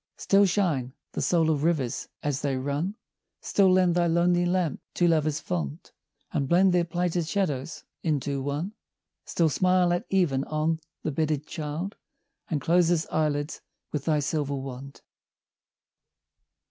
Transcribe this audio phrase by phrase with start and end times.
[0.17, 2.95] Still shine, the soul of rivers as they run,
[3.39, 5.91] Still lend thy lonely lamp to lovers fond,
[6.31, 8.73] And blend their plighted shadows into one:
[9.25, 11.97] Still smile at even on the bedded child,
[12.49, 13.61] And close his eyelids
[13.91, 15.01] with thy silver wand!